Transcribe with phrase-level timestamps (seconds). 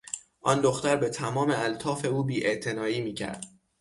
[0.41, 3.45] آن دختر به تمام الطاف او بیاعتنایی میکرد.